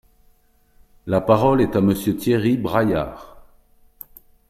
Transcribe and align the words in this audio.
La 1.05 1.21
parole 1.21 1.61
est 1.61 1.75
à 1.75 1.81
Monsieur 1.81 2.17
Thierry 2.17 2.57
Braillard. 2.57 3.37